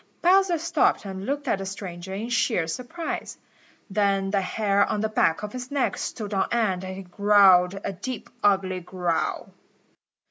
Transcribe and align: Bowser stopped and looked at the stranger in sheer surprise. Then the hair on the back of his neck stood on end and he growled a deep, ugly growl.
Bowser 0.23 0.57
stopped 0.57 1.05
and 1.05 1.27
looked 1.27 1.47
at 1.47 1.59
the 1.59 1.65
stranger 1.67 2.11
in 2.11 2.29
sheer 2.29 2.65
surprise. 2.65 3.37
Then 3.87 4.31
the 4.31 4.41
hair 4.41 4.83
on 4.83 5.01
the 5.01 5.09
back 5.09 5.43
of 5.43 5.53
his 5.53 5.69
neck 5.69 5.95
stood 5.97 6.33
on 6.33 6.47
end 6.51 6.83
and 6.83 6.95
he 6.97 7.03
growled 7.03 7.79
a 7.83 7.93
deep, 7.93 8.31
ugly 8.43 8.79
growl. 8.79 9.51